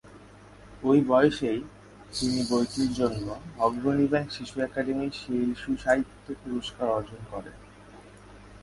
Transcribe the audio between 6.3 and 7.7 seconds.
পুরস্কার অর্জন করেন।